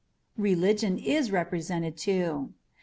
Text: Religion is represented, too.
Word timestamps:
Religion 0.39 0.97
is 0.97 1.29
represented, 1.31 1.95
too. 1.95 2.53